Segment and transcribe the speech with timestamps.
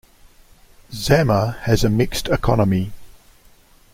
[0.91, 2.91] Zama has a mixed economy.